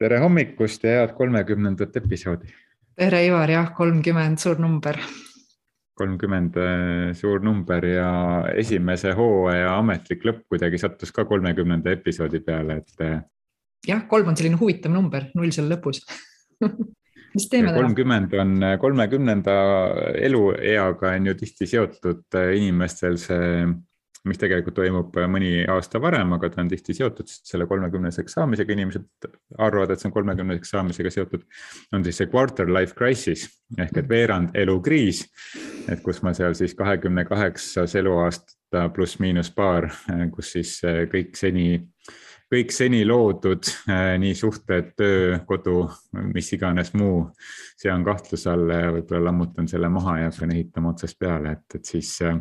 [0.00, 2.48] tere hommikust ja head kolmekümnendat episoodi.
[2.96, 4.96] tere, Ivar, jah, kolmkümmend, suur number.
[6.00, 8.12] kolmkümmend äh, suur number ja
[8.56, 12.94] esimese hooaja ametlik lõpp kuidagi sattus ka kolmekümnenda episoodi peale, et.
[13.04, 13.20] Äh,
[13.88, 16.00] jah, kolm on selline huvitav number, null seal lõpus
[17.34, 17.82] mis teeme täna?
[17.82, 19.58] kolmkümmend on kolmekümnenda
[20.16, 23.66] elueaga on ju tihti seotud äh, inimestel see
[24.28, 29.28] mis tegelikult toimub mõni aasta varem, aga ta on tihti seotud selle kolmekümneseks saamisega, inimesed
[29.58, 31.46] arvavad, et see on kolmekümneseks saamisega seotud.
[31.92, 33.46] on siis see quarter life crisis
[33.78, 35.24] ehk et veerand elukriis,
[35.88, 39.88] et kus ma seal siis kahekümne kaheksas eluaasta pluss-miinus paar,
[40.34, 40.76] kus siis
[41.12, 41.80] kõik seni
[42.50, 45.84] kõik seni loodud, äh, nii suhted, töö, kodu,
[46.34, 47.22] mis iganes muu,
[47.78, 51.92] see on kahtluse all võib-olla lammutan selle maha ja hakkan ehitama otsast peale, et, et
[51.94, 52.40] siis äh,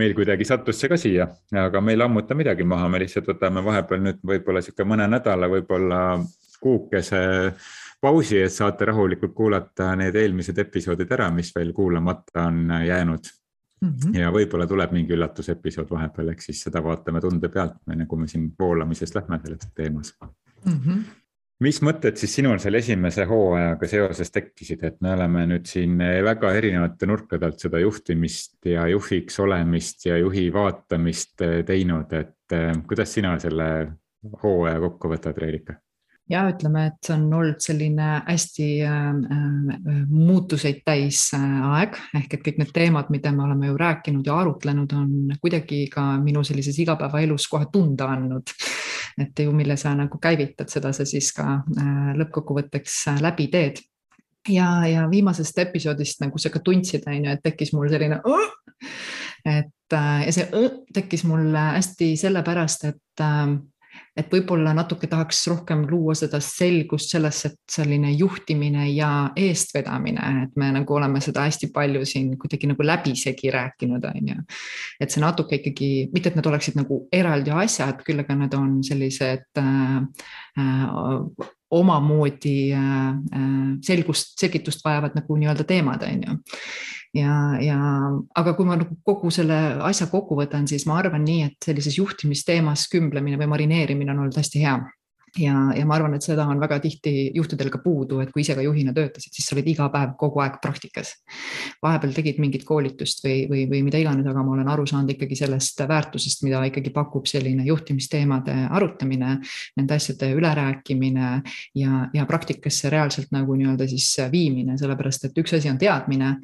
[0.00, 1.28] meil kuidagi sattus see ka siia,
[1.64, 5.50] aga me ei lammuta midagi maha, me lihtsalt võtame vahepeal nüüd võib-olla sihuke mõne nädala,
[5.52, 6.00] võib-olla
[6.64, 7.20] kuukese
[8.00, 13.28] pausi, et saate rahulikult kuulata need eelmised episoodid ära, mis veel kuulamata on jäänud
[13.84, 14.20] Mm -hmm.
[14.20, 18.28] ja võib-olla tuleb mingi üllatusepisood vahepeal, eks siis seda vaatame tunde pealt, enne kui me
[18.30, 20.72] siin voolamisest lähme selles teemas mm.
[20.72, 21.02] -hmm.
[21.60, 25.98] mis mõtted siis sinul selle esimese hooajaga seoses tekkisid, et me oleme nüüd siin
[26.30, 32.72] väga erinevate nurkade alt seda juhtimist ja juhiks olemist ja juhi vaatamist teinud, et eh,
[32.88, 33.70] kuidas sina selle
[34.42, 35.83] hooaja kokku võtad, Reelika?
[36.30, 42.36] Ja ütleme, et see on olnud selline hästi äh, äh, muutuseid täis äh, aeg ehk
[42.36, 46.44] et kõik need teemad, mida me oleme ju rääkinud ja arutlenud, on kuidagi ka minu
[46.46, 48.54] sellises igapäevaelus kohe tunda andnud.
[49.20, 53.84] et ju, mille sa nagu käivitad, seda sa siis ka äh, lõppkokkuvõtteks äh, läbi teed.
[54.48, 58.20] ja, ja viimasest episoodist nagu sa ka tundsid, on ju, et tekkis mul selline
[59.44, 63.24] et äh, ja see tekkis mul hästi sellepärast, et
[64.16, 70.60] et võib-olla natuke tahaks rohkem luua seda selgust sellesse, et selline juhtimine ja eestvedamine, et
[70.60, 74.38] me nagu oleme seda hästi palju siin kuidagi nagu läbisegi rääkinud, on ju.
[75.00, 78.78] et see natuke ikkagi, mitte et need oleksid nagu eraldi asjad, küll aga need on
[78.86, 79.98] sellised äh,
[80.58, 83.52] äh, omamoodi äh, äh
[83.84, 86.36] selgust, selgitust vajavad nagu nii-öelda teemad, on ju
[87.14, 87.78] ja, ja
[88.34, 91.98] aga kui ma nagu kogu selle asja kokku võtan, siis ma arvan nii, et sellises
[91.98, 94.78] juhtimisteemas kümblemine või marineerimine on olnud hästi hea
[95.38, 98.54] ja, ja ma arvan, et seda on väga tihti juhtudel ka puudu, et kui ise
[98.56, 101.14] ka juhina töötasid, siis sa olid iga päev kogu aeg praktikas.
[101.82, 105.38] vahepeal tegid mingit koolitust või, või, või mida iganes, aga ma olen aru saanud ikkagi
[105.38, 109.38] sellest väärtusest, mida ikkagi pakub selline juhtimisteemade arutamine,
[109.76, 111.30] nende asjade ülerääkimine
[111.80, 116.36] ja, ja praktikasse reaalselt nagu nii-öelda siis viimine, sellepärast et üks asi on teadmine,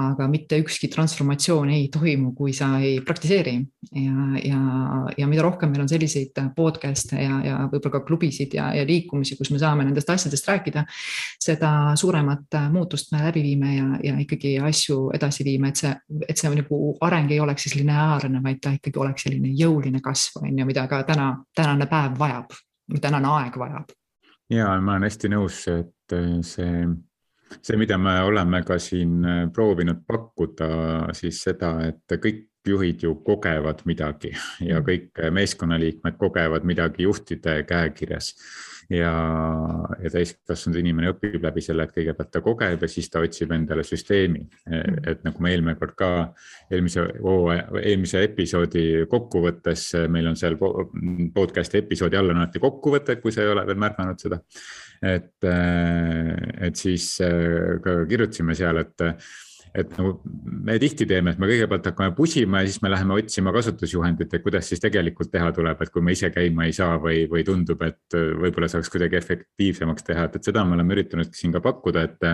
[0.00, 3.54] aga mitte ükski transformatsioon ei toimu, kui sa ei praktiseeri
[3.94, 4.60] ja, ja,
[5.18, 8.04] ja mida rohkem meil on selliseid podcast'e ja, ja võib-olla ka
[8.34, 10.84] klubisid ja, ja liikumisi, kus me saame nendest asjadest rääkida,
[11.40, 15.94] seda suuremat muutust me läbi viime ja, ja ikkagi asju edasi viime, et see,
[16.28, 20.42] et see nagu areng ei oleks siis lineaarne, vaid ta ikkagi oleks selline jõuline kasv
[20.42, 22.54] on ju, mida ka täna, tänane päev vajab,
[23.00, 23.92] tänane aeg vajab.
[24.50, 26.86] ja ma olen hästi nõus, et see
[27.62, 30.66] see, mida me oleme ka siin äh, proovinud pakkuda,
[31.14, 34.86] siis seda, et kõik juhid ju kogevad midagi ja mm.
[34.86, 38.34] kõik meeskonnaliikmed kogevad midagi juhtide käekirjas
[38.92, 39.12] ja,
[40.02, 43.84] ja täiskasvanud inimene õpib läbi selle, et kõigepealt ta kogeb ja siis ta otsib endale
[43.86, 44.44] süsteemi.
[44.68, 44.98] Mm.
[45.10, 46.10] et nagu me eelmine kord ka
[46.72, 47.06] eelmise,
[47.82, 50.58] eelmise episoodi kokkuvõttes, meil on seal
[51.34, 54.40] podcast'i episoodi all on alati kokkuvõte, kui sa ei ole veel märganud seda.
[55.04, 59.08] et, et siis äh, ka kirjutasime seal, et
[59.74, 60.14] et nagu
[60.64, 64.44] me tihti teeme, et me kõigepealt hakkame pusima ja siis me läheme otsima kasutusjuhendit, et
[64.44, 67.82] kuidas siis tegelikult teha tuleb, et kui me ise käima ei saa või, või tundub,
[67.86, 72.06] et võib-olla saaks kuidagi efektiivsemaks teha, et, et seda me oleme üritanud siin ka pakkuda,
[72.06, 72.30] et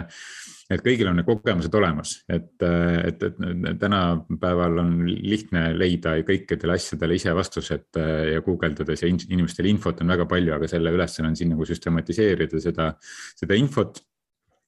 [0.70, 3.38] et kõigil on need kogemused olemas, et, et, et
[3.80, 10.28] tänapäeval on lihtne leida kõikidele asjadele ise vastused ja guugeldades ja inimestel infot on väga
[10.31, 12.93] palju, aga selle ülesanne on siin nagu süstematiseerida seda,
[13.40, 13.98] seda infot.
[13.98, 14.09] Äh,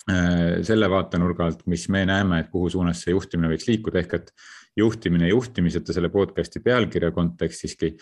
[0.03, 4.33] selle vaatenurga alt, mis me näeme, et kuhu suunas see juhtimine võiks liikuda, ehk et
[4.77, 7.93] juhtimine juhtimiseta selle podcast'i pealkirja kontekstiski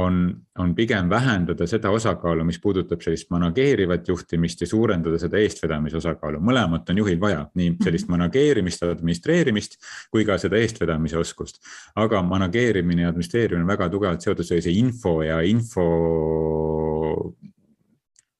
[0.00, 6.00] on, on pigem vähendada seda osakaalu, mis puudutab sellist manageerivat juhtimist ja suurendada seda eestvedamise
[6.00, 6.40] osakaalu.
[6.40, 7.84] mõlemat on juhil vaja, nii mhm.
[7.84, 9.78] sellist manageerimist, administreerimist
[10.10, 11.60] kui ka seda eestvedamise oskust.
[11.94, 15.84] aga manageerimine ja administreerimine on väga tugevalt seotud sellise info ja info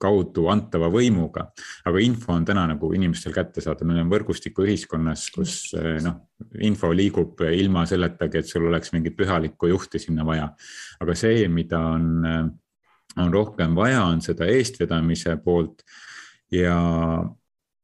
[0.01, 1.47] kaudu antava võimuga.
[1.87, 6.21] aga info on täna nagu inimestel kättesaadav, meil on võrgustikuühiskonnas, kus eh, noh,
[6.67, 10.51] info liigub ilma selletagi, et sul oleks mingit pühalikku juhti sinna vaja.
[11.01, 12.27] aga see, mida on,
[13.17, 15.85] on rohkem vaja, on seda eestvedamise poolt
[16.53, 16.79] ja,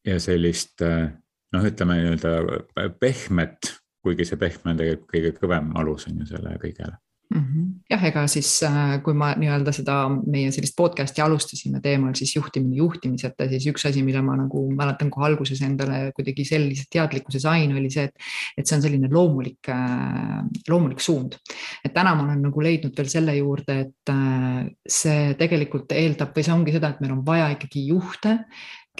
[0.06, 6.20] ja sellist noh, ütleme nii-öelda pehmet, kuigi see pehme on tegelikult kõige kõvem alus on
[6.22, 6.98] ju sellele kõigele
[7.34, 7.40] mm.
[7.40, 7.66] -hmm.
[7.90, 12.76] jah, ega siis, äh, kui ma nii-öelda seda meie sellist podcast'i alustasime teemal siis juhtimine
[12.76, 17.74] juhtimiseta, siis üks asi, mille ma nagu mäletan kohe alguses endale kuidagi sellise teadlikkuse sain,
[17.76, 18.28] oli see, et,
[18.58, 21.38] et see on selline loomulik, äh, loomulik suund.
[21.84, 26.46] et täna ma olen nagu leidnud veel selle juurde, et äh, see tegelikult eeldab või
[26.46, 28.38] see ongi seda, et meil on vaja ikkagi juhte,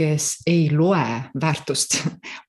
[0.01, 1.05] kes ei loe
[1.41, 1.99] väärtust,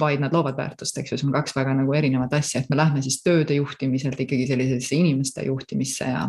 [0.02, 2.80] vaid nad loovad väärtust, eks ju, see on kaks väga nagu erinevat asja, et me
[2.80, 6.26] lähme siis tööde juhtimiselt ikkagi sellisesse inimeste juhtimisse ja,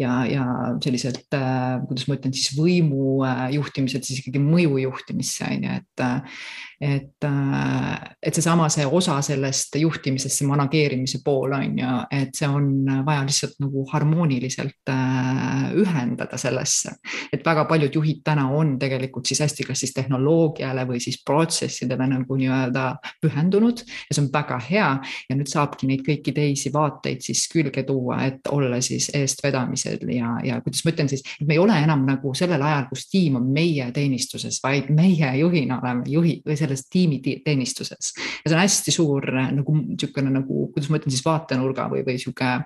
[0.00, 0.46] ja, ja
[0.84, 5.78] selliselt äh,, kuidas ma ütlen siis võimu äh, juhtimiselt siis ikkagi mõju juhtimisse on ju,
[5.80, 6.42] et äh,
[6.80, 12.46] et, äh, et seesama, see osa sellest juhtimisest, see manageerimise pool on ju, et see
[12.46, 12.68] on
[13.06, 16.94] vaja lihtsalt nagu harmooniliselt äh, ühendada sellesse.
[17.32, 22.06] et väga paljud juhid täna on tegelikult siis hästi, kas siis tehnoloogiale või siis protsessidele
[22.08, 22.84] nagu nii-öelda
[23.22, 24.88] pühendunud ja see on väga hea
[25.28, 30.36] ja nüüd saabki neid kõiki teisi vaateid siis külge tuua, et olla siis eestvedamisel ja,
[30.44, 33.38] ja kuidas ma ütlen siis, et me ei ole enam nagu sellel ajal, kus tiim
[33.40, 38.12] on meie teenistuses, vaid meie juhina oleme juhid või selle selles tiimi teenistuses.
[38.16, 42.20] ja see on hästi suur nagu niisugune nagu, kuidas ma ütlen siis vaatenurga või, või
[42.20, 42.58] sihuke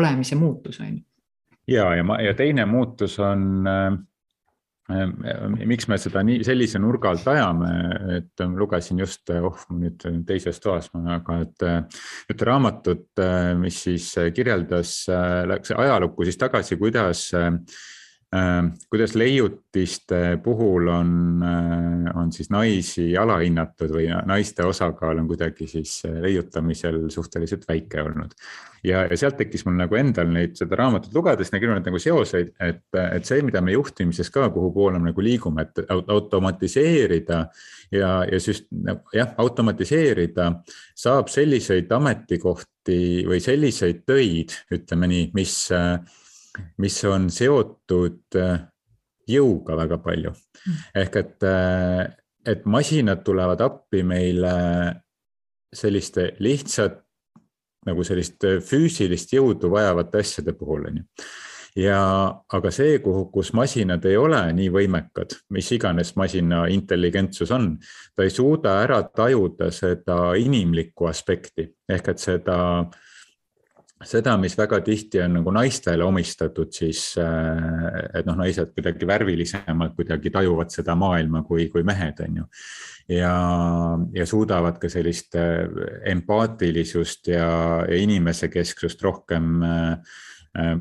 [0.00, 1.04] olemise muutus on ju.
[1.76, 3.94] ja, ja ma ja teine muutus on äh,
[5.64, 7.70] miks me seda nii sellise nurga alt ajame,
[8.18, 11.64] et lugesin just, oh nüüd teises toas, aga et
[12.28, 13.06] ühte raamatut,
[13.62, 15.06] mis siis kirjeldas,
[15.48, 17.50] läks ajalukku siis tagasi, kuidas Äh,
[18.90, 26.00] kuidas leiutiste puhul on, äh, on siis naisi alahinnatud või naiste osakaal on kuidagi siis
[26.08, 28.32] äh, leiutamisel suhteliselt väike olnud.
[28.84, 32.50] ja, ja sealt tekkis mul nagu endal neid, seda raamatut lugedes nägin neid nagu seoseid,
[32.60, 37.44] et, et see, mida me juhtimises ka, kuhu poole me nagu liigume, et automatiseerida
[37.92, 38.68] ja, ja süst-,
[39.14, 40.50] jah, automatiseerida
[40.96, 45.56] saab selliseid ametikohti või selliseid töid, ütleme nii, mis
[46.78, 48.66] mis on seotud äh,
[49.28, 50.34] jõuga väga palju.
[50.64, 50.82] Mm.
[51.02, 52.04] ehk et, äh,
[52.46, 54.52] et masinad tulevad appi meile
[55.74, 57.00] selliste lihtsat
[57.84, 61.26] nagu sellist füüsilist jõudu vajavate asjade puhul, on ju.
[61.82, 61.98] ja,
[62.56, 67.74] aga see, kuhu, kus masinad ei ole nii võimekad, mis iganes masina intelligentsus on,
[68.16, 73.02] ta ei suuda ära tajuda seda inimlikku aspekti ehk et seda äh,
[74.08, 79.96] seda, mis väga tihti on nagu naistele omistatud, siis äh, et noh, naised kuidagi värvilisemalt
[79.98, 82.46] kuidagi tajuvad seda maailma kui, kui mehed, on ju.
[83.16, 83.34] ja,
[84.16, 85.64] ja suudavad ka sellist äh,
[86.12, 87.48] empaatilisust ja,
[87.88, 90.78] ja inimesekesksust rohkem äh,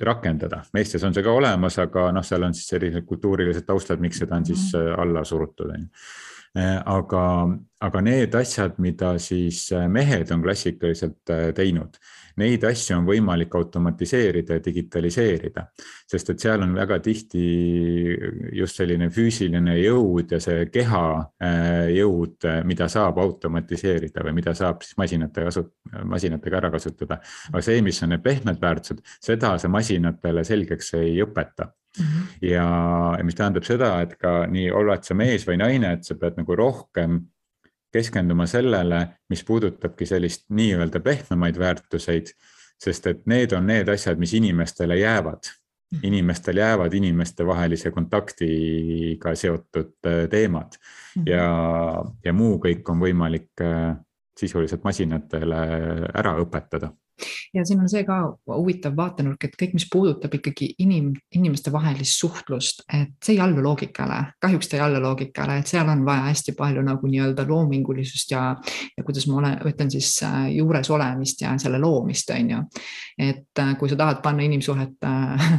[0.00, 0.64] rakendada.
[0.74, 4.40] meestes on see ka olemas, aga noh, seal on siis sellised kultuurilised taustad, miks seda
[4.40, 4.96] on siis mhm.
[5.02, 5.92] alla surutud, on ju
[6.56, 7.22] aga,
[7.84, 11.98] aga need asjad, mida siis mehed on klassikaliselt teinud
[12.40, 15.66] neid asju on võimalik automatiseerida ja digitaliseerida.
[16.06, 17.44] sest et seal on väga tihti
[18.56, 21.06] just selline füüsiline jõud ja see keha
[21.96, 25.70] jõud, mida saab automatiseerida või mida saab siis masinate kasu-,
[26.04, 27.20] masinatega ära kasutada.
[27.52, 31.72] aga see, mis on need pehmed väärtused, seda see masinatele selgeks ei õpeta.
[32.42, 32.66] Ja
[33.24, 36.56] mis tähendab seda, et ka nii oled sa mees või naine, et sa pead nagu
[36.56, 37.20] rohkem
[37.92, 42.32] keskenduma sellele, mis puudutabki sellist nii-öelda pehmemaid väärtuseid,
[42.82, 45.52] sest et need on need asjad, mis inimestele jäävad.
[45.86, 46.00] Mhm.
[46.02, 50.74] inimestel jäävad inimestevahelise kontaktiga seotud äh, teemad
[51.16, 51.26] mhm.
[51.30, 51.44] ja,
[52.24, 53.94] ja muu kõik on võimalik äh,
[54.36, 55.60] sisuliselt masinatele
[56.10, 56.90] ära õpetada
[57.54, 58.18] ja siin on see ka
[58.48, 63.62] huvitav vaatenurk, et kõik, mis puudutab ikkagi inim, inimeste vahelist suhtlust, et see ei allu
[63.64, 68.34] loogikale, kahjuks ta ei allu loogikale, et seal on vaja hästi palju nagu nii-öelda loomingulisust
[68.34, 68.44] ja,
[68.96, 72.62] ja kuidas ma olen, ütlen siis äh, juures olemist ja selle loomist, on ju.
[73.18, 75.10] et äh, kui sa tahad panna inimsuhet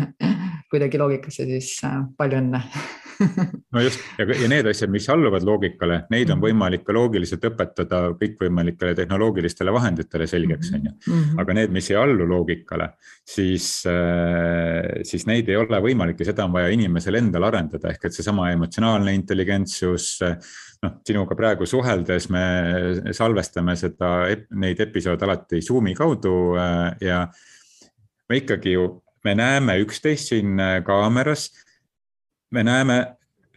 [0.71, 1.75] kuidagi loogikasse, siis
[2.17, 2.63] palju õnne
[3.73, 6.45] no just ja, ja need asjad, mis alluvad loogikale, neid on mhm.
[6.47, 10.77] võimalik ka loogiliselt õpetada kõikvõimalikele tehnoloogilistele vahenditele selgeks, mhm.
[10.77, 11.15] on ju.
[11.15, 11.41] Mhm.
[11.43, 12.89] aga need, mis ei allu loogikale,
[13.27, 18.09] siis, äh, siis neid ei ole võimalik ja seda on vaja inimesel endal arendada, ehk
[18.09, 20.17] et seesama emotsionaalne intelligentsus.
[20.77, 22.41] noh, sinuga praegu suheldes me
[23.15, 24.27] salvestame seda,
[24.61, 27.23] neid episoode alati Zoom'i kaudu äh, ja
[28.29, 28.89] me ikkagi ju,
[29.25, 31.49] me näeme üksteist siin äh, kaameras
[32.51, 32.97] me näeme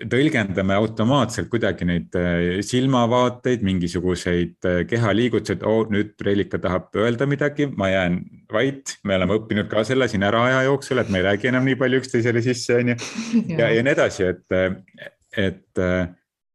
[0.00, 7.28] tõlgendame automaatselt kuidagi neid äh, silmavaateid, mingisuguseid kehaliigutusi, et oo oh,, nüüd Reelika tahab öelda
[7.28, 8.20] midagi, ma jään
[8.52, 8.96] vait.
[9.04, 11.76] me oleme õppinud ka selle siin ära aja jooksul, et me ei räägi enam nii
[11.80, 12.96] palju üksteisele sisse, on ju.
[13.60, 15.82] ja, ja nii edasi, et, et,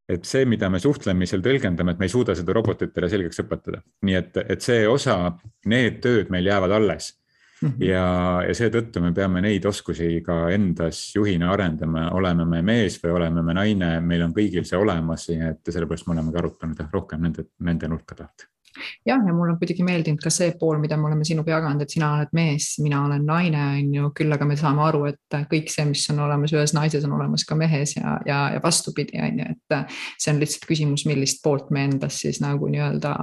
[0.10, 3.84] et see, mida me suhtlemisel tõlgendame, et me ei suuda seda robotitele selgeks õpetada.
[4.06, 5.20] nii et, et see osa,
[5.70, 7.13] need tööd meil jäävad alles.
[7.84, 8.05] Ja,
[8.48, 13.45] ja seetõttu me peame neid oskusi ka endas juhina arendama, oleme me mees või oleme
[13.45, 17.50] me naine, meil on kõigil see olemas, nii et sellepärast me olemegi arutanud rohkem nende,
[17.60, 18.50] nende nurkade alt
[19.05, 21.94] jah, ja mulle on kuidagi meeldinud ka see pool, mida me oleme sinuga jaganud, et
[21.96, 25.72] sina oled mees, mina olen naine, on ju, küll aga me saame aru, et kõik
[25.72, 29.41] see, mis on olemas ühes naises, on olemas ka mehes ja, ja, ja vastupidi, on
[29.41, 33.13] ju, et see on lihtsalt küsimus, millist poolt me endas siis nagu nii-öelda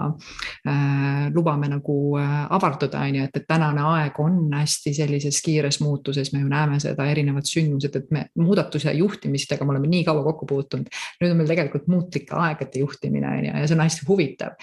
[0.69, 5.81] äh, lubame nagu äh, avarduda, on ju, et, et tänane aeg on hästi sellises kiires
[5.83, 10.25] muutuses, me ju näeme seda erinevad sündmused, et me muudatuse juhtimistega me oleme nii kaua
[10.27, 10.91] kokku puutunud.
[11.21, 14.57] nüüd on meil tegelikult muutlike aegade juhtimine on ju, ja see on hästi huvitav.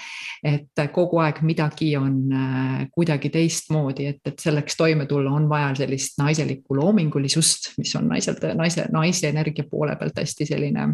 [0.43, 5.73] et kogu aeg midagi on äh, kuidagi teistmoodi, et, et selleks toime tulla on vaja
[5.83, 10.87] sellist naiselikku loomingulisust, mis on naiselt, naise, naise energia poole pealt hästi selline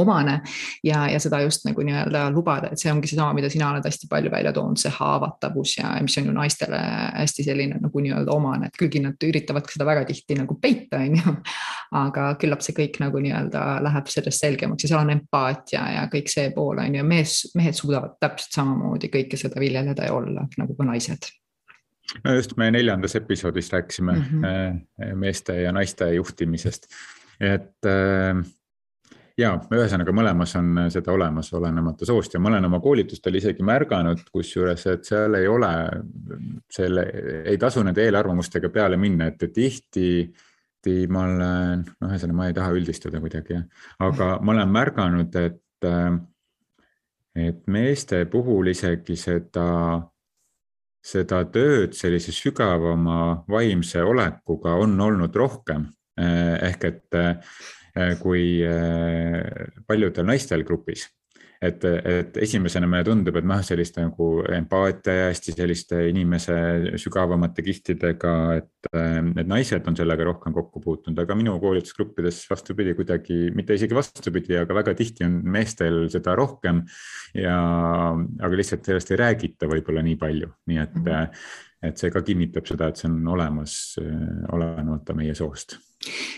[0.00, 0.40] omane
[0.84, 4.10] ja, ja seda just nagu nii-öelda lubada, et see ongi seesama, mida sina oled hästi
[4.10, 6.80] palju välja toonud, see haavatavus ja mis on ju naistele
[7.20, 11.16] hästi selline nagu nii-öelda omane, et kuigi nad üritavad seda väga tihti nagu peita, on
[11.20, 11.36] ju.
[11.96, 16.30] aga küllap see kõik nagu nii-öelda läheb sellest selgemaks ja seal on empaatia ja kõik
[16.32, 20.76] see pool on ju, mees, mehed suudavad täpselt samamoodi kõike seda viljeleda ja olla nagu
[20.76, 21.30] ka naised
[22.24, 25.14] no just me neljandas episoodis rääkisime mm -hmm.
[25.14, 26.86] meeste ja naiste juhtimisest,
[27.40, 28.44] et äh,
[29.38, 34.24] ja ühesõnaga mõlemas on seda olemas, olenemata soost ja ma olen oma koolitustel isegi märganud,
[34.32, 35.72] kusjuures, et seal ei ole,
[36.72, 37.06] selle,
[37.44, 40.08] ei tasu nende eelarvamustega peale minna, et tihti
[40.86, 43.58] tihti ma olen, noh, ühesõnaga ma ei taha üldistada kuidagi,
[44.06, 45.88] aga ma olen märganud, et,
[47.36, 49.66] et meeste puhul isegi seda,
[51.02, 55.90] seda tööd sellise sügavama vaimse olekuga on olnud rohkem.
[56.16, 57.36] ehk et Äh,
[58.20, 61.08] kui äh, paljudel naistel grupis.
[61.56, 66.56] et, et esimesena meile tundub, et noh, sellist nagu empaatia ja hästi selliste inimese
[67.00, 72.92] sügavamate kihtidega, et äh, need naised on sellega rohkem kokku puutunud, aga minu koolitusgruppides vastupidi
[72.98, 76.84] kuidagi, mitte isegi vastupidi, aga väga tihti on meestel seda rohkem.
[77.32, 77.56] ja,
[78.12, 81.64] aga lihtsalt sellest ei räägita võib-olla nii palju, nii et mm, -hmm.
[81.82, 83.74] Et see ka kinnitab seda, et see on olemas,
[84.52, 85.76] olenemata meie soost.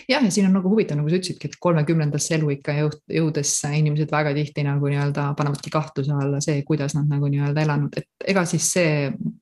[0.09, 4.31] Jah, ja siin on nagu huvitav, nagu sa ütlesidki, et kolmekümnendasse eluikka jõudes inimesed väga
[4.37, 8.71] tihti nagu nii-öelda panevadki kahtluse alla see, kuidas nad nagu nii-öelda elanud, et ega siis
[8.73, 8.93] see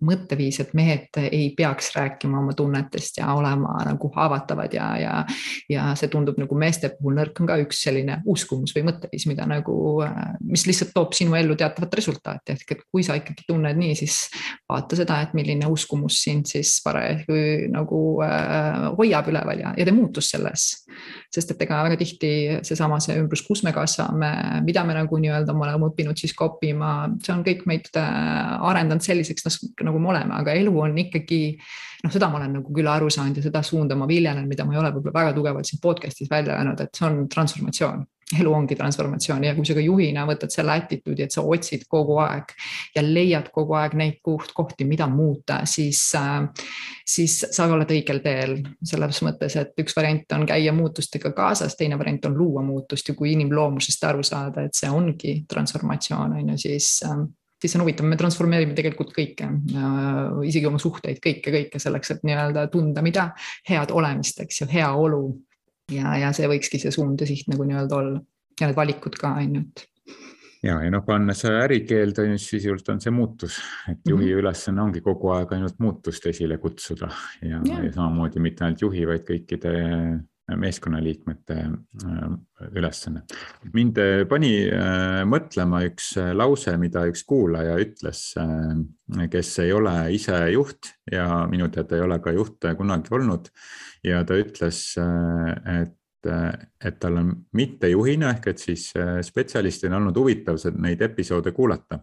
[0.05, 5.13] mõtteviis, et mehed ei peaks rääkima oma tunnetest ja olema nagu haavatavad ja, ja,
[5.69, 9.47] ja see tundub nagu meeste puhul nõrk on ka üks selline uskumus või mõtteviis, mida
[9.49, 9.77] nagu,
[10.47, 14.19] mis lihtsalt toob sinu ellu teatavat resultaati, ehk et kui sa ikkagi tunned nii, siis
[14.69, 19.93] vaata seda, et milline uskumus sind siis parajasti nagu äh, hoiab üleval ja, ja te
[19.95, 20.65] muutute muutus selles.
[21.33, 22.29] sest et ega väga tihti
[22.65, 24.29] seesama, see ümbrus, kus me kasvame,
[24.65, 29.03] mida me nagu nii-öelda oleme õppinud siis ka õppima, see on kõik meid äh, arendanud
[29.03, 29.45] selliseks,
[29.85, 31.41] nagu me oleme, aga elu on ikkagi
[32.03, 34.75] noh, seda ma olen nagu küll aru saanud ja seda suunda ma viljelen, mida ma
[34.75, 38.75] ei ole võib-olla väga tugevalt siin podcast'is välja öelnud, et see on transformatsioon elu ongi
[38.75, 42.51] transformatsioon ja kui sa ka juhina võtad selle attitude'i, et sa otsid kogu aeg
[42.95, 46.01] ja leiad kogu aeg neid koht, kohti, mida muuta, siis,
[47.07, 48.57] siis sa oled õigel teel.
[48.83, 53.15] selles mõttes, et üks variant on käia muutustega kaasas, teine variant on luua muutust ja
[53.15, 56.97] kui inimloomusest aru saada, et see ongi transformatsioon, on ju, siis
[57.61, 59.49] siis see on huvitav, me transformeerime tegelikult kõike,
[60.47, 63.31] isegi oma suhteid, kõike, kõike selleks, et nii-öelda tunda, mida
[63.69, 65.21] head olemist, eks ju, heaolu.
[65.93, 68.17] Ja, ja see võikski see suund ja siht nagu nii-öelda olla.
[68.59, 69.85] Ja need valikud ka on ju, et.
[70.65, 73.59] Ja, ja noh, pannes ärikeelde on ju sisuliselt on see muutus,
[73.91, 74.39] et juhi mm -hmm.
[74.41, 77.09] ülesanne ongi kogu aeg ainult muutust esile kutsuda.
[77.41, 77.83] Ja, ja.
[77.83, 79.73] ja samamoodi mitte ainult juhi, vaid kõikide
[80.55, 82.29] meeskonnaliikmete äh,
[82.71, 83.23] ülesanne.
[83.73, 88.21] mind äh, pani äh, mõtlema üks lause, mida üks kuulaja ütles,
[89.31, 93.51] kes ei ole ise juht ja minu teada ei ole ka juht kunagi olnud
[94.07, 95.93] ja ta ütles, et
[96.27, 98.89] et tal on mittejuhina ehk et siis
[99.23, 101.99] spetsialistina olnud huvitav neid episoode kuulata.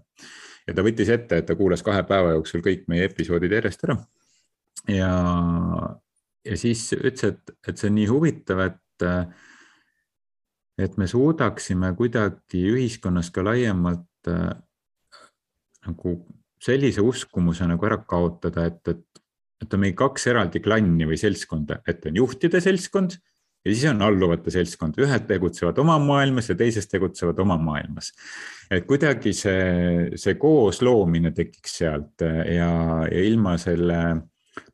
[0.69, 3.99] ja ta võttis ette, et ta kuulas kahe päeva jooksul kõik meie episoodid järjest ära.
[4.89, 5.11] ja,
[6.45, 9.07] ja siis ütles, et, et see on nii huvitav, et,
[10.85, 14.33] et me suudaksime kuidagi ühiskonnas ka laiemalt
[15.85, 16.15] nagu
[16.65, 19.25] sellise uskumuse nagu ära kaotada, et, et
[19.65, 23.17] et on meil kaks eraldi klanni või seltskonda, et on juhtide seltskond
[23.65, 28.13] ja siis on alluvate seltskond, ühed tegutsevad oma maailmas ja teised tegutsevad oma maailmas.
[28.71, 32.71] et kuidagi see, see koosloomine tekiks sealt ja,
[33.09, 34.01] ja ilma selle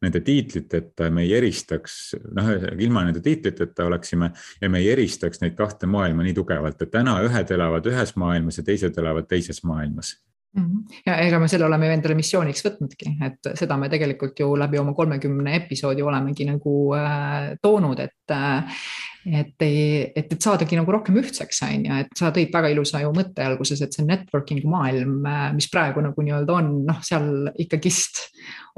[0.02, 1.99] nende tiitliteta me ei eristaks,
[2.37, 6.90] noh, ilma nende tiitliteta oleksime ja me ei eristaks neid kahte maailma nii tugevalt, et
[6.90, 10.16] täna ühed elavad ühes maailmas ja teised elavad teises maailmas
[10.50, 10.78] Mhm.
[11.06, 14.80] ja ega me selle oleme ju endale missiooniks võtnudki, et seda me tegelikult ju läbi
[14.80, 18.82] oma kolmekümne episoodi olemegi nagu äh, toonud, et äh,
[19.20, 19.80] et ei,
[20.16, 23.44] et, et saadagi nagu rohkem ühtseks, on ju, et sa tõid väga ilusa ju mõtte
[23.44, 28.25] alguses, et see networking'u maailm, äh, mis praegu nagu nii-öelda on, noh, seal ikkagist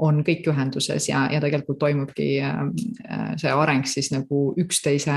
[0.03, 2.59] on kõik ühenduses ja, ja tegelikult toimubki äh,
[3.07, 5.15] äh, see areng siis nagu üksteise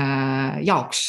[0.65, 1.03] jaoks.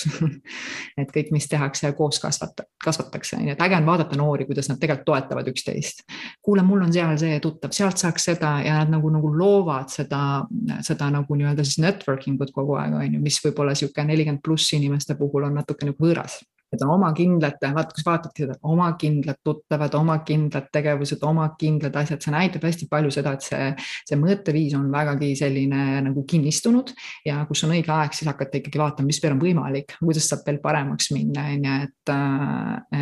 [1.01, 4.81] Et kõik, mis tehakse koos kasvata, kasvatakse, ju, et äge on vaadata noori, kuidas nad
[4.81, 6.03] tegelikult toetavad üksteist.
[6.43, 8.57] kuule, mul on seal see tuttav, sealt saaks seda.
[8.65, 10.43] Ja nad nagu, nagu loovad seda,
[10.85, 14.75] seda nagu nii-öelda siis networking ut kogu aeg, on ju, mis võib-olla sihuke nelikümmend pluss
[14.75, 16.41] inimeste puhul on natuke nagu võõras
[16.73, 21.23] et on oma kindlad, vaata, kui sa vaatadki seda, oma kindlad tuttavad, oma kindlad tegevused,
[21.27, 23.69] oma kindlad asjad, see näitab hästi palju seda, et see,
[24.11, 26.93] see mõõteviis on vägagi selline nagu kinnistunud
[27.27, 30.45] ja kus on õige aeg, siis hakata ikkagi vaatama, mis veel on võimalik, kuidas saab
[30.49, 32.15] veel paremaks minna, on ju, et,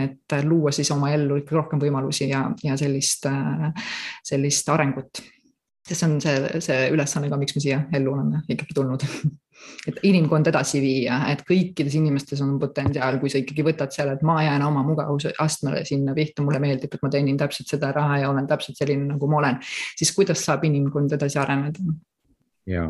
[0.06, 3.26] et luua siis oma ellu ikka rohkem võimalusi ja, ja sellist,
[4.26, 5.26] sellist arengut
[5.86, 9.04] sest see on see, see ülesanne ka, miks me siia ellu oleme ikkagi tulnud.
[9.88, 14.24] Et inimkond edasi viia, et kõikides inimestes on potentsiaal, kui sa ikkagi võtad selle, et
[14.26, 18.28] ma jään oma mugavusastmele sinna pihta, mulle meeldib, et ma teenin täpselt seda raha ja
[18.30, 19.56] olen täpselt selline, nagu ma olen,
[19.96, 21.96] siis kuidas saab inimkond edasi areneda?
[22.68, 22.84] ja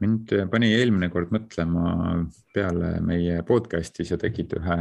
[0.00, 2.24] mind pani eelmine kord mõtlema
[2.54, 4.78] peale meie podcast'i, sa tegid ühe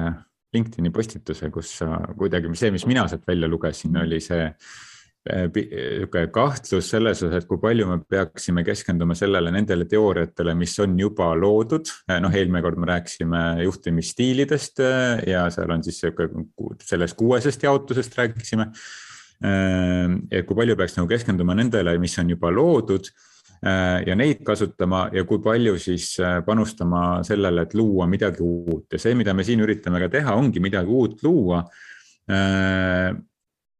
[0.55, 4.47] LinkedIn'i postituse, kus sa kuidagi, see, mis mina sealt välja lugesin, oli see
[5.25, 10.93] niisugune kahtlus selles osas, et kui palju me peaksime keskenduma sellele, nendele teooriatele, mis on
[10.99, 11.89] juba loodud.
[12.11, 16.29] Äh, noh, eelmine kord me rääkisime juhtimisstiilidest äh, ja seal on siis sihuke,
[16.85, 18.71] sellest kuuesest jaotusest rääkisime.
[20.31, 23.09] et kui palju peaks nagu keskenduma nendele, mis on juba loodud
[24.07, 26.13] ja neid kasutama ja kui palju siis
[26.47, 30.63] panustama sellele, et luua midagi uut ja see, mida me siin üritame ka teha, ongi
[30.63, 31.59] midagi uut luua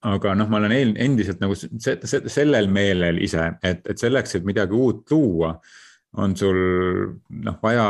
[0.06, 5.12] aga noh, ma olen endiselt nagu sellel meelel ise, et, et selleks, et midagi uut
[5.14, 5.56] luua,
[6.18, 6.58] on sul
[7.44, 7.88] noh, vaja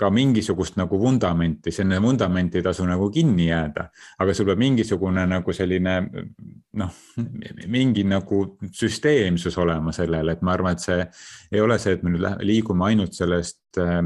[0.00, 3.88] ka mingisugust nagu vundamenti, sinna vundamenti ei tasu nagu kinni jääda.
[4.18, 5.96] aga sul peab mingisugune nagu selline
[6.80, 6.94] noh,
[7.68, 8.40] mingi nagu
[8.72, 11.04] süsteemsus olema sellele, et ma arvan, et see
[11.52, 14.00] ei ole see, et me nüüd liigume ainult sellest äh,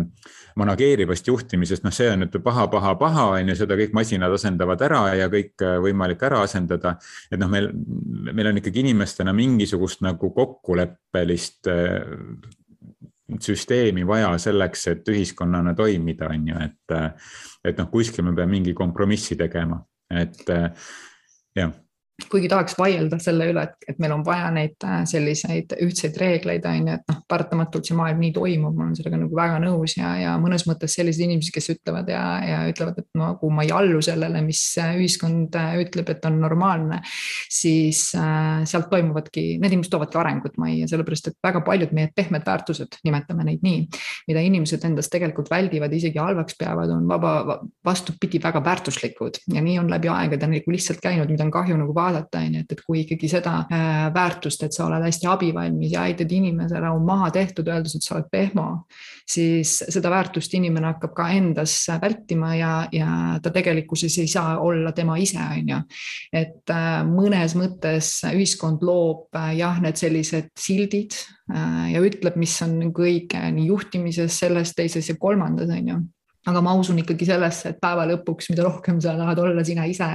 [0.58, 4.82] manageerivast juhtimisest, noh, see on nüüd paha, paha, paha, on ju, seda kõik masinad asendavad
[4.86, 6.96] ära ja kõik äh, võimalik ära asendada.
[7.30, 7.70] et noh, meil,
[8.32, 12.00] meil on ikkagi inimestena mingisugust nagu kokkuleppelist äh,
[13.42, 17.32] süsteemi vaja selleks, et ühiskonnana toimida, on ju, et, äh,
[17.64, 19.80] et noh, kuskil me peame mingi kompromissi tegema,
[20.12, 20.44] et
[21.56, 21.72] jah
[22.30, 26.64] kuigi tahaks vaielda selle üle, et, et meil on vaja neid äh, selliseid ühtseid reegleid,
[26.68, 29.96] on ju, et noh, paratamatult see maailm nii toimub, ma olen sellega nagu väga nõus
[29.96, 33.72] ja, ja mõnes mõttes sellised inimesed, kes ütlevad ja, ja ütlevad, et nagu ma ei
[33.74, 37.00] allu sellele, mis äh, ühiskond äh, ütleb, et on normaalne,
[37.52, 42.46] siis äh, sealt toimuvadki, need inimesed toovadki arengut majja, sellepärast et väga paljud meie pehmed
[42.46, 43.86] väärtused, nimetame neid nii,
[44.28, 49.42] mida inimesed endast tegelikult väldivad, isegi halvaks peavad, on vaba, vastupidi, väga väärtuslikud.
[49.52, 52.62] Ja nii on läbi aegade nagu lihtsalt käinud, mida on kahju nagu vaadata on ju,
[52.64, 56.90] et, et kui ikkagi seda äh, väärtust, et sa oled hästi abivalmis ja aitad inimesele,
[56.90, 58.66] on maha tehtud, öeldes, et sa oled pehmo,
[59.28, 63.10] siis seda väärtust inimene hakkab ka endas vältima ja, ja
[63.42, 65.82] ta tegelikkuses ei saa olla tema ise, on ju.
[66.42, 71.16] et äh, mõnes mõttes ühiskond loob äh, jah, need sellised sildid
[71.52, 75.96] ja ütleb, mis on kõige nii juhtimises, selles, teises ja kolmandas, on ju
[76.50, 80.08] aga ma usun ikkagi sellesse, et päeva lõpuks, mida rohkem sa tahad olla sina ise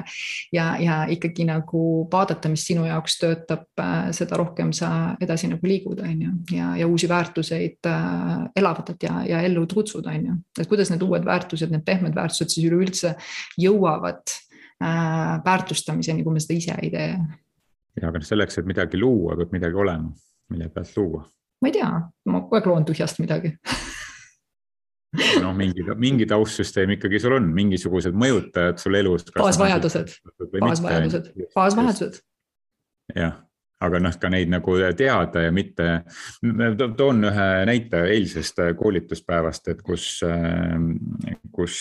[0.53, 4.89] ja, ja ikkagi nagu vaadata, mis sinu jaoks töötab, äh, seda rohkem sa
[5.23, 10.07] edasi nagu liigud, on ju, ja, ja uusi väärtuseid äh, elavdad ja, ja ellu kutsud,
[10.07, 10.37] on ju.
[10.59, 13.13] et kuidas need uued väärtused, need pehmed väärtused siis üleüldse
[13.61, 14.23] jõuavad
[14.83, 17.11] äh, väärtustamiseni, kui me seda ise ei tee.
[17.15, 20.11] ja, aga noh, selleks, et midagi luua, peab midagi olema,
[20.51, 21.23] mille pealt luua.
[21.63, 21.93] ma ei tea,
[22.27, 23.55] ma kogu aeg loon tühjast midagi
[25.43, 29.27] noh, mingi, mingi taustsüsteem ikkagi sul on, mingisugused mõjutajad sul elus.
[29.35, 30.15] baasvajadused,
[30.59, 32.21] baasvajadused, baasvajadused.
[33.15, 33.37] jah,
[33.87, 35.87] aga noh, ka neid nagu teada ja mitte,
[36.99, 40.09] toon ühe näite eilsest koolituspäevast, et kus,
[41.55, 41.79] kus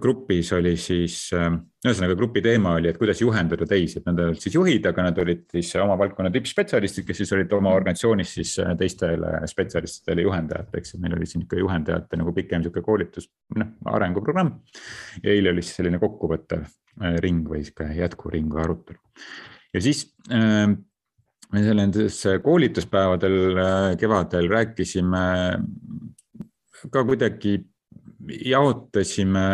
[0.00, 4.54] grupis oli siis, ühesõnaga grupi teema oli, et kuidas juhendada teisi, et nad olid siis
[4.56, 9.42] juhid, aga nad olid siis oma valdkonna tippspetsialistid, kes siis olid oma organisatsioonis siis teistele
[9.50, 14.54] spetsialistidele juhendajateks ja meil oli siin ikka juhendajate nagu pikem sihuke koolitus, noh arenguprogramm.
[15.20, 16.64] ja eile oli siis selline kokkuvõttev
[17.20, 19.02] ring või sihuke jätkuring või arutelu.
[19.76, 20.64] ja siis äh,
[21.52, 23.60] me nendes koolituspäevadel
[24.00, 25.26] kevadel rääkisime
[26.88, 27.58] ka kuidagi
[28.26, 29.46] jaotasime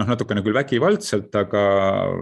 [0.00, 1.62] noh, natukene küll vägivaldselt, aga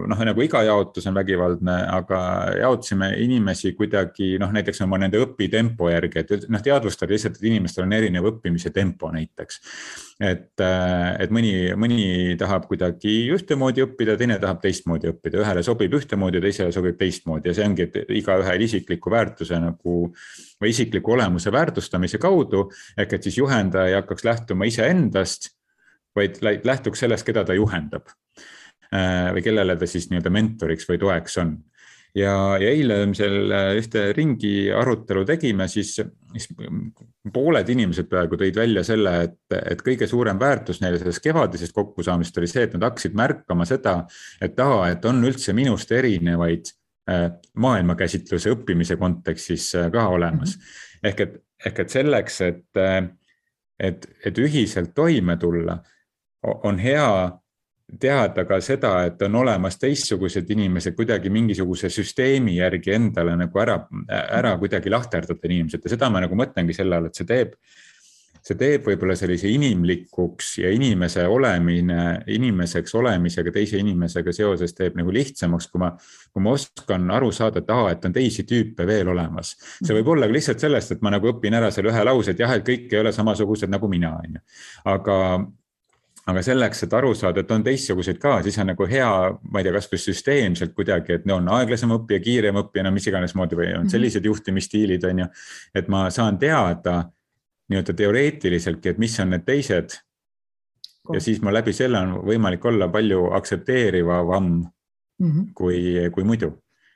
[0.09, 2.19] noh, nagu iga jaotus on vägivaldne, aga
[2.59, 7.85] jaotasime inimesi kuidagi noh, näiteks oma nende õpitempo järgi, et noh, teadvustada lihtsalt, et inimestel
[7.87, 9.61] on erinev õppimise tempo näiteks.
[10.19, 16.41] et, et mõni, mõni tahab kuidagi ühtemoodi õppida, teine tahab teistmoodi õppida, ühele sobib ühtemoodi,
[16.43, 20.01] teisele sobib teistmoodi ja see ongi, et igaühel isikliku väärtuse nagu
[20.59, 22.67] või isikliku olemuse väärtustamise kaudu
[22.99, 25.53] ehk et siis juhendaja ei hakkaks lähtuma iseendast
[26.19, 28.11] vaid lähtuks sellest, keda ta juhendab.
[28.89, 31.51] Äh, või kellele ta siis nii-öelda mentoriks või toeks on.
[32.17, 35.91] ja, ja eile seal äh, ühte ringi arutelu tegime, siis,
[36.33, 36.47] siis
[37.33, 42.41] pooled inimesed praegu tõid välja selle, et, et kõige suurem väärtus neile sellest kevadisest kokkusaamisest
[42.41, 43.93] oli see, et nad hakkasid märkama seda,
[44.41, 46.73] et aa, et on üldse minust erinevaid
[47.11, 47.27] äh,
[47.61, 50.65] maailmakäsitluse õppimise kontekstis ka olemas mm.
[50.65, 51.11] -hmm.
[51.11, 52.83] ehk et, ehk et selleks, et,
[53.79, 55.77] et, et ühiselt toime tulla
[56.43, 57.09] on hea
[57.99, 63.79] teada ka seda, et on olemas teistsugused inimesed kuidagi mingisuguse süsteemi järgi endale nagu ära,
[64.09, 67.55] ära kuidagi lahterdada inimesed ja seda ma nagu mõtlengi selle all, et see teeb,
[68.45, 75.11] see teeb võib-olla sellise inimlikuks ja inimese olemine, inimeseks olemisega teise inimesega seoses teeb nagu
[75.13, 75.91] lihtsamaks, kui ma,
[76.29, 79.55] kui ma oskan aru saada, et aa, et on teisi tüüpe veel olemas.
[79.81, 82.45] see võib olla ka lihtsalt sellest, et ma nagu õpin ära selle ühe lause, et
[82.45, 84.45] jah, et kõik ei ole samasugused nagu mina, on ju.
[84.93, 85.17] aga
[86.31, 89.09] aga selleks, et aru saada, et on teistsuguseid ka, siis on nagu hea,
[89.51, 93.35] ma ei tea, kasvõi süsteemselt kuidagi, et on aeglasem õppija, kiirem õppija, no mis iganes
[93.37, 93.93] moodi või on mhm.
[93.93, 95.29] sellised juhtimisstiilid, on ju.
[95.81, 97.01] et ma saan teada
[97.69, 99.99] nii-öelda teoreetiliseltki, et mis on need teised.
[101.13, 105.45] ja siis mul läbi selle on võimalik olla palju aktsepteerivam mm -hmm.
[105.53, 106.51] kui, kui muidu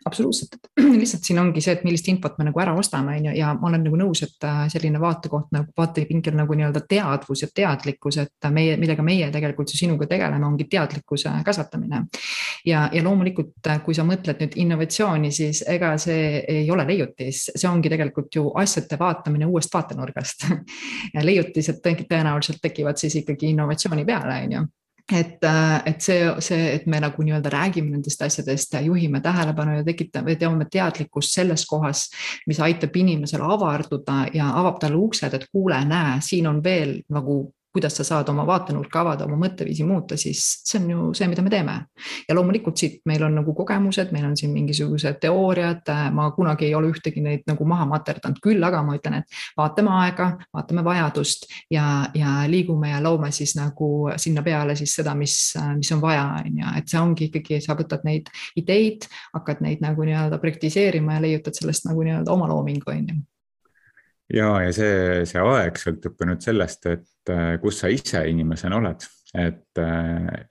[0.05, 0.57] absoluutselt,
[1.01, 3.69] lihtsalt siin ongi see, et millist infot me nagu ära ostame, on ju, ja ma
[3.69, 8.49] olen nagu nõus, et äh, selline vaatekoht nagu vaatevinkel nagu nii-öelda teadvus ja teadlikkus, et
[8.53, 12.03] meie, millega meie tegelikult ju sinuga tegeleme, ongi teadlikkuse kasvatamine.
[12.65, 17.47] ja, ja loomulikult, äh, kui sa mõtled nüüd innovatsiooni, siis ega see ei ole leiutis,
[17.55, 20.47] see ongi tegelikult ju asjade vaatamine uuest vaatenurgast.
[21.29, 24.63] Leiutised tõenäoliselt tekivad siis ikkagi innovatsiooni peale, on ju
[25.11, 29.77] et, äh, et see, see, et me nagu nii-öelda räägime nendest asjadest ja juhime tähelepanu
[29.77, 32.05] ja tekitame, teame teadlikkust selles kohas,
[32.47, 37.41] mis aitab inimesel avarduda ja avab talle uksed, et kuule, näe, siin on veel nagu
[37.73, 41.41] kuidas sa saad oma vaatenurka avada, oma mõtteviisi muuta, siis see on ju see, mida
[41.41, 41.75] me teeme.
[42.27, 46.75] ja loomulikult siit meil on nagu kogemused, meil on siin mingisugused teooriad, ma kunagi ei
[46.75, 51.49] ole ühtegi neid nagu maha materdanud, küll aga ma ütlen, et vaatame aega, vaatame vajadust
[51.73, 55.37] ja, ja liigume ja loome siis nagu sinna peale siis seda, mis,
[55.77, 59.81] mis on vaja, on ju, et see ongi ikkagi, sa võtad neid ideid, hakkad neid
[59.81, 63.21] nagu nii-öelda projektiseerima ja leiutad sellest nagu nii-öelda oma loomingu, on ju
[64.33, 67.12] ja, ja see, see aeg sõltub ka nüüd sellest, et äh,
[67.61, 69.05] kus sa ise inimesena oled.
[69.33, 69.62] Et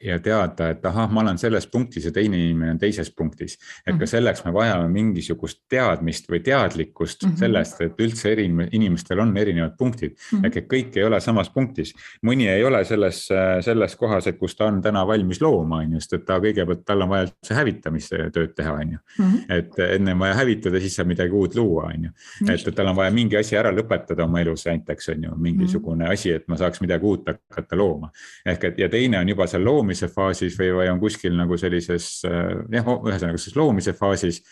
[0.02, 3.54] ja teada, et ahah, ma olen selles punktis ja teine inimene on teises punktis.
[3.86, 4.10] et ka mhm.
[4.10, 7.38] selleks me vajame mingisugust teadmist või teadlikkust mm -hmm.
[7.38, 10.38] sellest, et üldse eri inimestel on erinevad punktid mm.
[10.38, 10.46] -hmm.
[10.46, 11.94] ehk et kõik ei ole samas punktis.
[12.26, 13.28] mõni ei ole selles,
[13.60, 16.84] selles kohas, et kus ta on täna valmis looma, on ju, sest et ta kõigepealt,
[16.84, 18.98] tal on vaja üldse hävitamistööd teha, on ju.
[19.18, 19.36] Mhm.
[19.48, 22.10] et enne on vaja hävitada, siis saab midagi uut luua, on ju.
[22.52, 26.08] et tal on vaja mingi asi ära lõpetada oma elus näiteks on ju, mingisugune mm
[26.08, 26.12] -hmm.
[26.12, 28.10] asi, et ma saaks midagi uut hakata looma.
[28.46, 31.58] ehk et et ja teine on juba seal loomise faasis või, või on kuskil nagu
[31.60, 34.42] sellises äh, jah, ühesõnaga siis loomise faasis.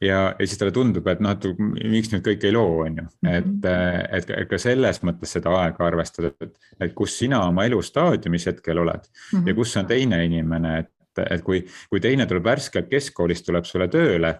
[0.00, 1.44] ja, ja siis talle tundub, et noh, et
[1.92, 3.60] miks nüüd kõik ei loo, on ju, et, mhm.
[3.68, 8.48] äh, et, et ka selles mõttes seda aega arvestada, et, et kus sina oma elustaadiumis
[8.50, 9.48] hetkel oled mm -hmm.
[9.48, 13.88] ja kus on teine inimene, et, et kui, kui teine tuleb värskelt keskkoolist, tuleb sulle
[13.88, 14.36] tööle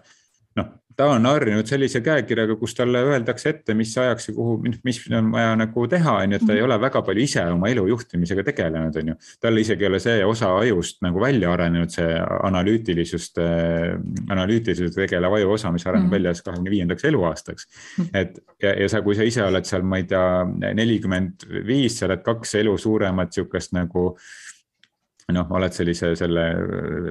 [0.59, 4.99] noh, ta on harjunud sellise käekirjaga, kus talle öeldakse ette, mis ajaks ja kuhu, mis
[5.09, 6.67] on vaja nagu teha, on ju, et ta ei mhm.
[6.67, 9.15] ole väga palju ise oma elu juhtimisega tegelenud, on ju.
[9.41, 12.11] tal isegi ei ole see osa ajust nagu välja arenenud, see
[12.49, 13.41] analüütilisust,
[14.29, 16.17] analüütiliselt tegelev aju osa, mis areneb mm -hmm.
[16.17, 17.67] välja siis kahekümne viiendaks eluaastaks.
[17.97, 18.07] Mhm.
[18.13, 22.05] et ja, ja sa, kui sa ise oled seal, ma ei tea, nelikümmend viis, sa
[22.05, 24.17] oled kaks elu suuremat sihukest nagu
[25.31, 26.43] noh, oled sellise selle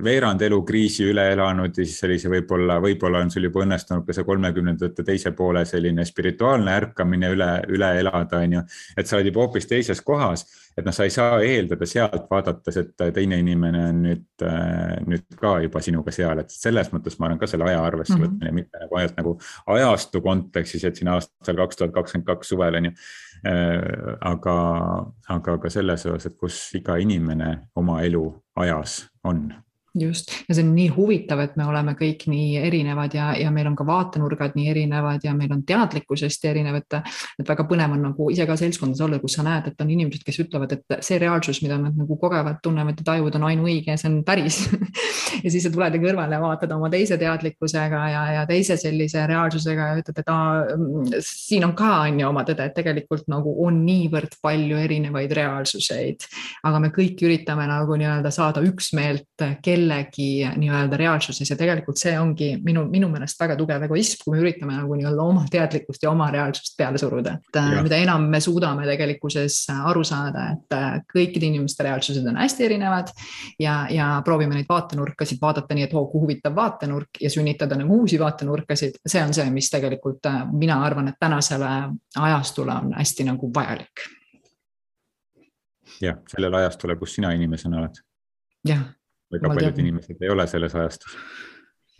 [0.04, 4.26] veerand elukriisi üle elanud ja siis sellise võib-olla, võib-olla on sul juba õnnestunud ka see
[4.28, 8.64] kolmekümnendate teise poole selline spirituaalne ärkamine üle, üle elada, on ju.
[8.96, 10.44] et sa oled juba hoopis teises kohas,
[10.76, 14.46] et noh, sa ei saa eeldada sealt vaadates, et teine inimene on nüüd,
[15.08, 18.38] nüüd ka juba sinuga seal, et selles mõttes ma olen ka selle aja arvesse võtmine
[18.38, 18.60] mm -hmm.
[18.60, 19.36] mitte nagu ainult nagu
[19.76, 22.96] ajastu kontekstis, et siin aastal kaks tuhat kakskümmend kaks suvel on ju
[23.31, 24.56] Äh, aga,
[25.28, 28.24] aga ka selles osas, et kus iga inimene oma elu
[28.62, 29.48] ajas on
[29.98, 33.68] just, ja see on nii huvitav, et me oleme kõik nii erinevad ja, ja meil
[33.68, 37.00] on ka vaatenurgad nii erinevad ja meil on teadlikkus hästi erinev, et.
[37.40, 40.22] et väga põnev on nagu ise ka seltskondas olla, kus sa näed, et on inimesed,
[40.24, 44.08] kes ütlevad, et see reaalsus, mida nad nagu kogevad, tunnevad ja tajuvad, on ainuõige see
[44.08, 44.62] on päris
[45.44, 50.00] ja siis sa tuled kõrvale vaatad oma teise teadlikkusega ja, ja teise sellise reaalsusega ja
[50.00, 54.38] ütled, et aa, siin on ka on ju oma tõde, et tegelikult nagu on niivõrd
[54.42, 56.26] palju erinevaid reaalsuseid.
[56.68, 62.12] aga me kõik üritame nagu nii-öelda saada üksmeelt, kel kellegi nii-öelda reaalsuses ja tegelikult see
[62.18, 66.10] ongi minu, minu meelest väga tugev egoism, kui me üritame nagu nii-öelda oma teadlikkust ja
[66.12, 67.82] oma reaalsust peale suruda, et äh, ja.
[67.84, 73.12] mida enam me suudame tegelikkuses aru saada, et äh, kõikide inimeste reaalsused on hästi erinevad
[73.60, 78.02] ja, ja proovime neid vaatenurkasid vaadata nii, et oo, kui huvitav vaatenurk ja sünnitada nagu
[78.02, 81.72] uusi vaatenurkasid, see on see, mis tegelikult äh, mina arvan, et tänasele
[82.22, 84.08] ajastule on hästi nagu vajalik
[86.02, 88.02] jah, sellele ajastule, kus sina inimesena oled.
[88.68, 88.82] jah,
[89.32, 89.86] väga paljud tean.
[89.86, 91.18] inimesed ei ole selles ajastus.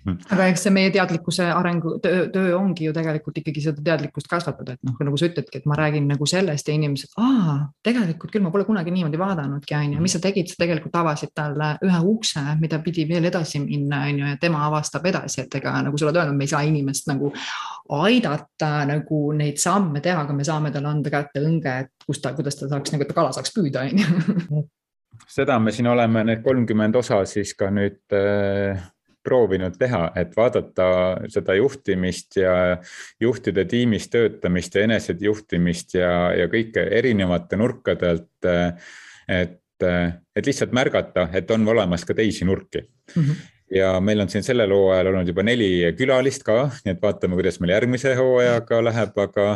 [0.03, 4.75] Aga eks see meie teadlikkuse arengu töö, töö ongi ju tegelikult ikkagi seda teadlikkust kasvatada,
[4.75, 7.55] et noh, nagu sa ütledki, et ma räägin nagu sellest ja inimesed, aa,
[7.87, 11.31] tegelikult küll ma pole kunagi niimoodi vaadanudki, on ju, mis sa tegid, sa tegelikult avasid
[11.39, 15.59] talle ühe ukse, mida pidi veel edasi minna, on ju, ja tema avastab edasi, et
[15.61, 17.31] ega nagu sa oled öelnud, me ei saa inimest nagu
[18.03, 22.35] aidata nagu neid samme teha, aga me saame talle anda kätte õnge, et kus ta,
[22.35, 24.67] kuidas ta saaks nagu, et ta kala saaks püüda, on ju
[25.33, 28.83] seda me siin oleme need kolmkümmend osa siis ka nüüd äh,
[29.23, 30.87] proovinud teha, et vaadata
[31.31, 32.55] seda juhtimist ja
[33.23, 38.93] juhtide tiimis töötamist ja enesejuhtimist ja, ja kõike erinevate nurkade alt äh,.
[39.29, 43.23] et, äh, et lihtsalt märgata, et on olemas ka teisi nurki mm.
[43.23, 47.37] -hmm ja meil on siin sellel hooajal olnud juba neli külalist ka, nii et vaatame,
[47.39, 49.47] kuidas meil järgmise hooajaga läheb, aga,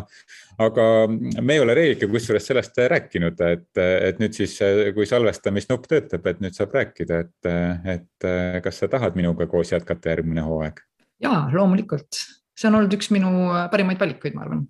[0.66, 4.56] aga me ei ole Reelika kusjuures sellest rääkinud, et, et nüüd siis,
[4.96, 7.50] kui salvestamisnupp töötab, et nüüd saab rääkida, et,
[7.96, 8.30] et
[8.64, 10.84] kas sa tahad minuga koos jätkata järgmine hooaeg?
[11.22, 12.22] ja loomulikult,
[12.56, 13.32] see on olnud üks minu
[13.72, 14.66] parimaid valikuid, ma arvan.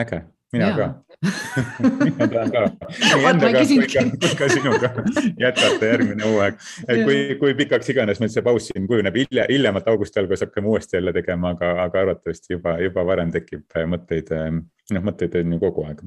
[0.00, 0.86] äge mina ka
[2.04, 2.62] mina tahan ka
[3.30, 4.90] endaga kui ka, kui ka sinuga
[5.42, 6.60] jätkata järgmine hooaeg.
[6.86, 10.70] et kui, kui pikaks iganes meil see paus siin kujuneb, hilja, hiljemalt augusti alguses hakkame
[10.72, 14.30] uuesti jälle tegema, aga, aga arvatavasti juba, juba varem tekib mõtteid,
[14.94, 16.04] noh, mõtteid on ju kogu aeg,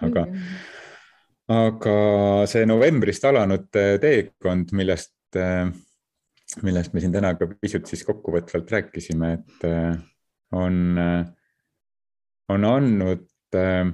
[0.00, 0.32] aga mm.
[0.32, 1.60] -hmm.
[1.60, 1.98] aga
[2.50, 3.68] see novembrist alanud
[4.00, 5.14] teekond, millest,
[6.64, 9.68] millest me siin täna ka pisut siis kokkuvõtvalt rääkisime, et
[10.56, 10.98] on,
[12.48, 13.88] on andnud äh,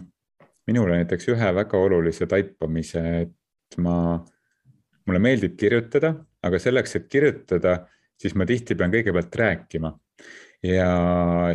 [0.70, 4.18] minule näiteks ühe väga olulise taipamise, et ma,
[5.06, 6.14] mulle meeldib kirjutada,
[6.46, 7.80] aga selleks, et kirjutada,
[8.20, 9.96] siis ma tihti pean kõigepealt rääkima.
[10.60, 10.88] ja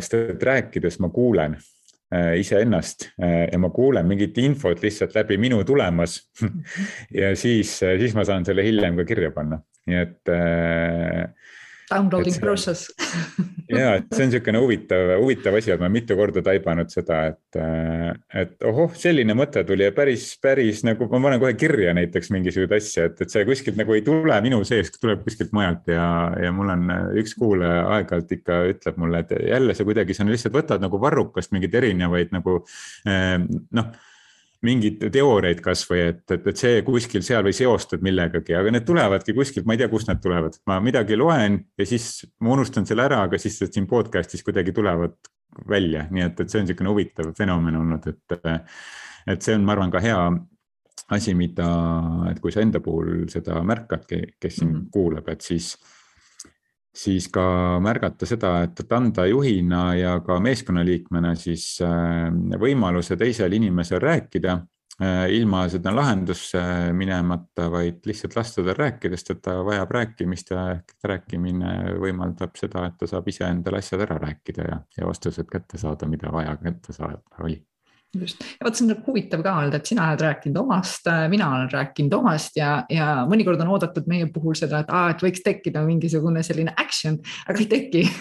[0.02, 5.38] sest et rääkides ma kuulen äh, iseennast äh, ja ma kuulen mingit infot lihtsalt läbi
[5.38, 6.16] minu tulemas
[7.20, 11.30] ja siis, siis ma saan selle hiljem ka kirja panna, nii et äh,
[11.90, 12.88] Downloading see, process.
[13.70, 17.58] Ja, et see on niisugune huvitav, huvitav asi, et ma mitu korda taibanud seda, et,
[18.42, 22.74] et ohoh, selline mõte tuli ja päris, päris nagu ma panen kohe kirja näiteks mingisuguseid
[22.78, 26.08] asju, et, et see kuskilt nagu ei tule minu seest, tuleb kuskilt mujalt ja,
[26.42, 26.90] ja mul on
[27.22, 31.54] üks kuulaja aeg-ajalt ikka ütleb mulle, et jälle sa kuidagi, sa lihtsalt võtad nagu varrukast
[31.54, 32.60] mingeid erinevaid nagu
[33.06, 33.38] eh,
[33.78, 33.94] noh
[34.66, 39.34] mingeid teooriaid kasvõi, et, et, et see kuskil seal või seostad millegagi, aga need tulevadki
[39.36, 43.06] kuskilt, ma ei tea, kust need tulevad, ma midagi loen ja siis ma unustan selle
[43.06, 45.16] ära, aga siis siin podcast'is kuidagi tulevad
[45.68, 48.38] välja, nii et, et see on niisugune huvitav fenomen olnud, et,
[49.32, 50.18] et see on, ma arvan, ka hea
[51.16, 51.68] asi, mida,
[52.30, 54.90] et kui sa enda puhul seda märkadki, kes sind mm -hmm.
[54.92, 55.76] kuulab, et siis
[56.96, 57.44] siis ka
[57.84, 62.30] märgata seda, et, et anda juhina ja ka meeskonnaliikmena siis äh,
[62.60, 64.56] võimaluse teisel inimesel rääkida
[65.02, 66.62] äh, ilma seda lahendusse
[66.96, 70.66] minemata, vaid lihtsalt lasta tal rääkida, sest et ta vajab rääkimist ja
[71.12, 75.80] rääkimine võimaldab seda, et ta saab ise endale asjad ära rääkida ja, ja vastused kätte
[75.80, 77.60] saada, mida vaja kätte saada oli
[78.14, 81.70] just, ja vot see on huvitav ka olnud, et sina oled rääkinud omast, mina olen
[81.72, 85.82] rääkinud omast ja, ja mõnikord on oodatud meie puhul seda, et aa, et võiks tekkida
[85.86, 88.04] mingisugune selline action, aga ei teki.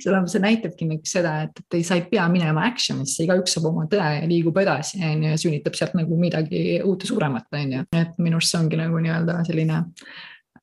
[0.00, 3.66] Seda, see näitabki nagu seda, et, et ei, sa ei pea minema action'isse, igaüks saab
[3.72, 7.48] oma tõe ja liigub edasi, on ju, ja sünnitab sealt nagu midagi uut ja suuremat,
[7.58, 9.82] on ju, et minu arust see ongi nagu nii-öelda selline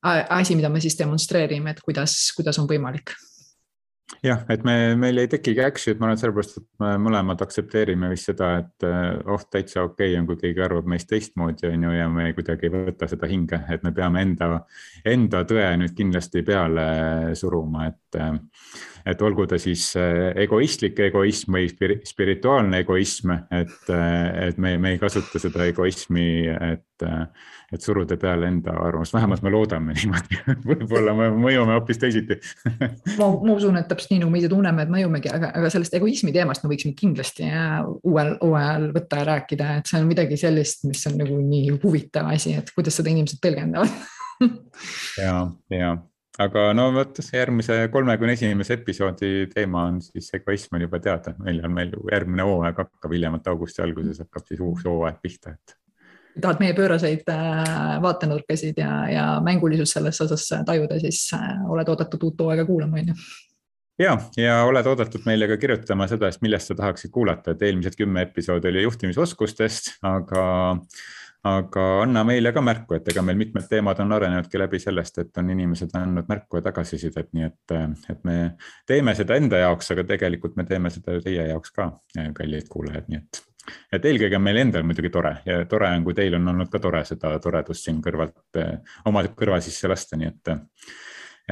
[0.02, 3.14] asi, mida me siis demonstreerime, et kuidas, kuidas on võimalik
[4.24, 8.30] jah, et me, meil ei tekigi action'it, ma arvan, sellepärast, et me mõlemad aktsepteerime vist
[8.30, 12.08] seda, et oh, täitsa okei okay on, kui keegi arvab meist teistmoodi, on ju, ja
[12.12, 14.50] me kuidagi ei võta seda hinge, et me peame enda,
[15.06, 16.88] enda tõe nüüd kindlasti peale
[17.38, 18.07] suruma, et
[19.08, 21.68] et olgu ta siis äh, egoistlik egoism või
[22.06, 28.18] spirituaalne egoism, et, äh, et me, me ei kasuta seda egoismi, et, äh, et suruda
[28.20, 30.40] peale enda arvamust, vähemalt me loodame niimoodi.
[30.70, 32.38] Võib-olla me mõjume hoopis teisiti.
[33.18, 35.96] Ma, ma usun, et täpselt nii nagu me ise tunneme, et mõjumegi, aga, aga sellest
[35.98, 37.48] egoismi teemast me võiksime kindlasti
[38.02, 42.28] uuel, uuel võtta ja rääkida, et see on midagi sellist, mis on nagu nii huvitav
[42.34, 43.98] asi, et kuidas seda inimesed tõlgendavad.
[45.18, 45.96] Ja, ja
[46.42, 51.72] aga no vot, järgmise kolmekümne esimese episoodi teema on siis egoism on juba teada, millal
[51.74, 55.76] meil järgmine hooaeg hakkab, hiljemalt augusti alguses hakkab siis uus hooaeg pihta, et.
[56.40, 62.30] tahad meie pööraseid äh, vaatenurkasid ja, ja mängulisust selles osas tajuda, siis äh, oled oodatud
[62.30, 63.18] uut hooaega kuulama, on ju
[63.98, 67.98] ja, ja oled oodatud meile ka kirjutama seda, et millest sa tahaksid kuulata, et eelmised
[67.98, 70.44] kümme episoodi oli juhtimisoskustest, aga
[71.46, 75.38] aga anna meile ka märku, et ega meil mitmed teemad on arenenudki läbi sellest, et
[75.38, 77.74] on inimesed andnud märku ja tagasisidet, nii et,
[78.10, 78.38] et me
[78.86, 81.90] teeme seda enda jaoks, aga tegelikult me teeme seda ju teie jaoks ka,
[82.34, 83.42] kallid kuulajad, nii et.
[83.94, 86.82] et eelkõige on meil endal muidugi tore ja tore on, kui teil on olnud ka
[86.82, 88.62] tore seda toredust siin kõrvalt,
[89.06, 90.54] oma kõrva sisse lasta, nii et.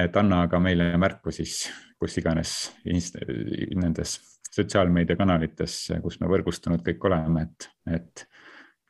[0.07, 1.68] et anna aga meile märku siis,
[2.01, 4.18] kus iganes nendes
[4.57, 8.27] sotsiaalmeediakanalites, kus me võrgustunud kõik oleme, et, et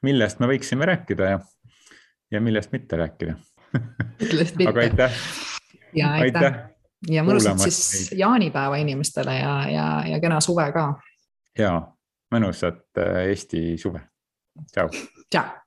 [0.03, 1.41] millest me võiksime rääkida ja,
[2.31, 3.37] ja millest mitte rääkida
[4.71, 5.21] aga aitäh.
[5.95, 6.59] ja aitäh.
[7.11, 10.89] ja mõnusat siis jaanipäeva inimestele ja, ja, ja kena suve ka.
[11.59, 11.77] ja
[12.35, 14.03] mõnusat äh, Eesti suve.
[14.73, 14.91] tšau.
[15.31, 15.66] tšau